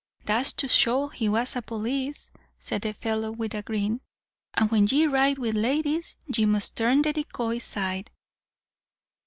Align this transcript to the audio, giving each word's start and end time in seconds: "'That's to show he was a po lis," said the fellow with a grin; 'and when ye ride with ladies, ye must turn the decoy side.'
"'That's 0.25 0.51
to 0.51 0.67
show 0.67 1.09
he 1.09 1.29
was 1.29 1.55
a 1.55 1.61
po 1.61 1.75
lis," 1.75 2.31
said 2.57 2.81
the 2.81 2.91
fellow 2.91 3.29
with 3.29 3.53
a 3.53 3.61
grin; 3.61 4.01
'and 4.55 4.71
when 4.71 4.87
ye 4.87 5.05
ride 5.05 5.37
with 5.37 5.53
ladies, 5.53 6.15
ye 6.25 6.43
must 6.43 6.75
turn 6.75 7.03
the 7.03 7.13
decoy 7.13 7.59
side.' 7.59 8.09